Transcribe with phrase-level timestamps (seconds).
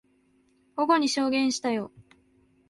[0.77, 1.91] 午後に証言したよ。